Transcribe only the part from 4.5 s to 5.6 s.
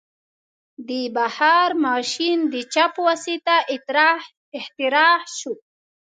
اختراع شو؟